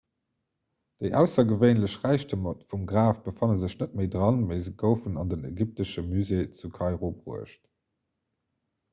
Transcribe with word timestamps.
déi 1.01 1.09
aussergewéinlech 1.17 1.97
räichtemer 2.05 2.53
vum 2.71 2.87
graf 2.91 3.19
befanne 3.27 3.57
sech 3.63 3.75
net 3.81 3.93
méi 3.99 4.07
dran 4.15 4.39
mee 4.51 4.63
se 4.67 4.73
goufen 4.83 5.19
an 5.23 5.29
den 5.33 5.45
ägyptesche 5.49 6.05
musée 6.09 6.41
zu 6.61 6.73
kairo 6.79 7.11
bruecht 7.19 7.61